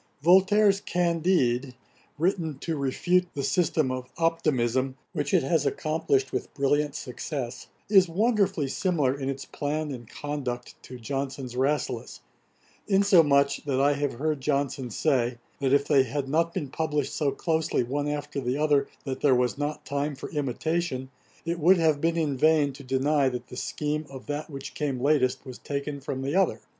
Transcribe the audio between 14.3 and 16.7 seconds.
Johnson say, that if they had not been